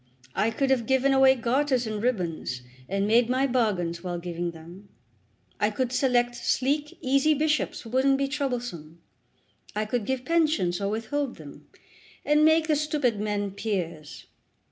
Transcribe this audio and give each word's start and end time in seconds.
I 0.33 0.49
could 0.49 0.71
have 0.71 0.87
given 0.87 1.13
away 1.13 1.35
garters 1.35 1.85
and 1.85 2.01
ribbons, 2.01 2.63
and 2.89 3.05
made 3.05 3.29
my 3.29 3.45
bargains 3.45 4.03
while 4.03 4.17
giving 4.17 4.49
them. 4.49 4.89
I 5.59 5.69
could 5.69 5.91
select 5.91 6.33
sleek, 6.35 6.97
easy 7.01 7.35
bishops 7.35 7.81
who 7.81 7.91
wouldn't 7.91 8.17
be 8.17 8.27
troublesome. 8.27 8.99
I 9.75 9.85
could 9.85 10.05
give 10.07 10.25
pensions 10.25 10.81
or 10.81 10.89
withhold 10.89 11.35
them, 11.35 11.67
and 12.25 12.43
make 12.43 12.65
the 12.67 12.75
stupid 12.75 13.19
men 13.19 13.51
peers. 13.51 14.25